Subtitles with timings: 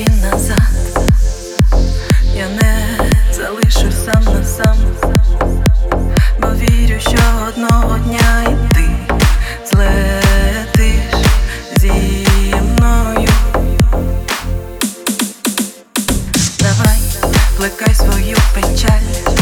[0.00, 1.02] тобі назад,
[2.34, 2.98] я не
[3.32, 4.76] залишу сам на сам,
[6.40, 7.18] бо вірю, що
[7.48, 8.90] одного дня і ти
[9.70, 11.28] злетиш
[11.76, 11.92] зі
[12.62, 13.28] мною.
[16.58, 16.98] Давай,
[17.56, 19.34] плекай свою печаль,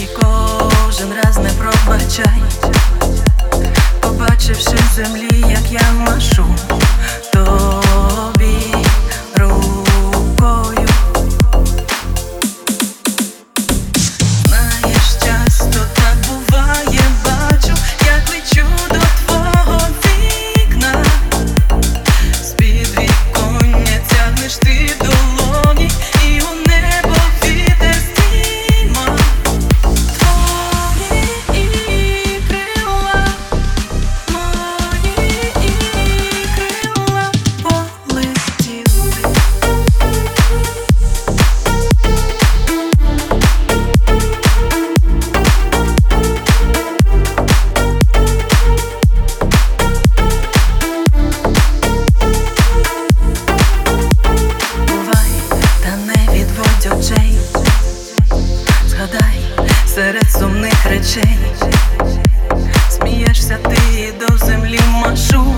[0.00, 2.42] і кожен раз не пробачай,
[4.00, 6.46] побачивши в землі, як я машу.
[60.00, 61.38] Серед сумних речей,
[62.90, 65.54] смієшся ти до землі машу